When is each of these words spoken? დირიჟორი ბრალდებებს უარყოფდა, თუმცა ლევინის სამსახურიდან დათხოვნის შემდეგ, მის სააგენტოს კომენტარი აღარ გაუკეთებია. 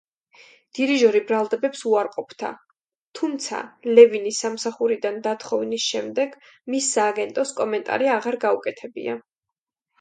დირიჟორი 0.77 1.19
ბრალდებებს 1.31 1.83
უარყოფდა, 1.89 2.49
თუმცა 3.19 3.61
ლევინის 3.93 4.41
სამსახურიდან 4.45 5.21
დათხოვნის 5.29 5.87
შემდეგ, 5.93 6.37
მის 6.75 6.91
სააგენტოს 6.97 7.57
კომენტარი 7.63 8.15
აღარ 8.19 8.43
გაუკეთებია. 8.49 9.19